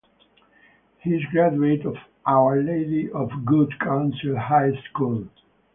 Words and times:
He 1.03 1.11
is 1.11 1.21
a 1.29 1.31
graduate 1.31 1.85
of 1.85 1.95
Our 2.25 2.59
Lady 2.63 3.11
of 3.11 3.45
Good 3.45 3.79
Counsel 3.79 4.35
High 4.35 4.71
School. 4.89 5.27